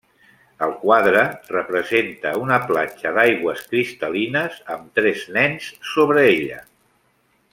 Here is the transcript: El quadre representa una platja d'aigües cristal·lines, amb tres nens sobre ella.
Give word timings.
El 0.67 0.71
quadre 0.85 1.25
representa 1.55 2.31
una 2.45 2.57
platja 2.71 3.11
d'aigües 3.19 3.61
cristal·lines, 3.73 4.57
amb 4.77 4.99
tres 5.01 5.29
nens 5.39 5.69
sobre 5.95 6.27
ella. 6.35 6.63